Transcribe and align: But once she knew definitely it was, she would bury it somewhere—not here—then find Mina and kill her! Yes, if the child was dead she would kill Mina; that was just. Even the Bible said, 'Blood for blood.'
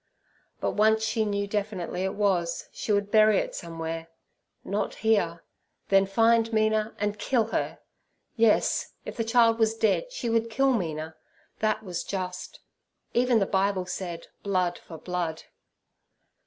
But 0.59 0.71
once 0.71 1.03
she 1.05 1.25
knew 1.25 1.45
definitely 1.45 2.01
it 2.03 2.15
was, 2.15 2.69
she 2.73 2.91
would 2.91 3.11
bury 3.11 3.37
it 3.37 3.53
somewhere—not 3.53 4.95
here—then 4.95 6.05
find 6.07 6.51
Mina 6.51 6.95
and 6.97 7.19
kill 7.19 7.45
her! 7.49 7.77
Yes, 8.35 8.93
if 9.05 9.15
the 9.15 9.23
child 9.23 9.59
was 9.59 9.75
dead 9.75 10.11
she 10.11 10.27
would 10.27 10.49
kill 10.49 10.73
Mina; 10.73 11.17
that 11.59 11.83
was 11.83 12.03
just. 12.03 12.61
Even 13.13 13.37
the 13.37 13.45
Bible 13.45 13.85
said, 13.85 14.25
'Blood 14.41 14.79
for 14.79 14.97
blood.' 14.97 15.43